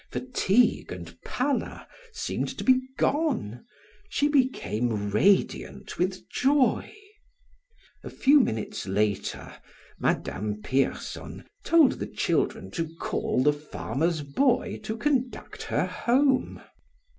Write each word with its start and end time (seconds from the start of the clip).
Fatigue 0.11 0.91
and 0.91 1.15
pallor 1.21 1.85
seemed 2.11 2.57
to 2.57 2.63
be 2.63 2.81
gone, 2.97 3.63
she 4.09 4.27
became 4.27 5.11
radiant 5.11 5.99
with 5.99 6.27
joy. 6.27 6.91
A 8.03 8.09
few 8.09 8.39
minutes 8.39 8.87
later, 8.87 9.53
Madame 9.99 10.59
Pierson 10.63 11.45
told 11.63 11.99
the 11.99 12.07
children 12.07 12.71
to 12.71 12.89
call 12.95 13.43
the 13.43 13.53
farmer's 13.53 14.23
boy 14.23 14.79
to 14.81 14.97
conduct 14.97 15.61
her 15.61 15.85
home. 15.85 16.63